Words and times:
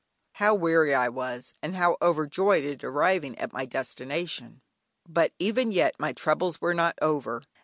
How 0.33 0.55
weary 0.55 0.95
I 0.95 1.09
was, 1.09 1.53
and 1.61 1.75
how 1.75 1.95
overjoyed 2.01 2.65
at 2.65 2.83
arriving 2.83 3.37
at 3.37 3.53
my 3.53 3.65
destination! 3.67 4.63
But 5.07 5.31
even 5.37 5.71
yet 5.71 5.93
my 5.99 6.11
troubles 6.11 6.59
were 6.59 6.73
not 6.73 6.97
over. 7.03 7.43